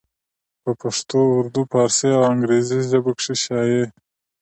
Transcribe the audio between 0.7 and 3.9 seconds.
پښتو اردو، فارسي او انګريزي ژبو کښې شايع